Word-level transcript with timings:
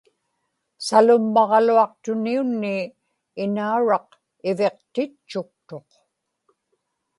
salummaġaluaqtuni-unnii 0.87 2.81
inauraq 3.43 4.07
iviqtitchuktuq 4.49 5.89